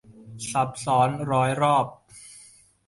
[0.51, 1.85] ซ้ำซักร้อยรอบ